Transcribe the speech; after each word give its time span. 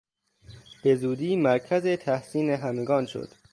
به 0.83 0.95
زودی 0.95 1.35
مرکز 1.35 1.87
تحسین 1.87 2.49
همگان 2.49 3.05
شد. 3.05 3.29